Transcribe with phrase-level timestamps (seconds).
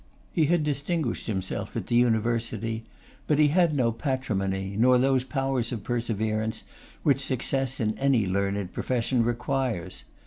[0.33, 2.83] He had distinguished himself at the University;
[3.27, 6.63] but he had no patrimony, nor those powers of perseverance
[7.03, 10.05] which success in any learned profession requires.